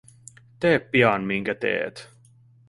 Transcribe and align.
Tee 0.59 0.79
pian 0.79 1.23
minkä 1.23 1.55
teet. 1.55 2.09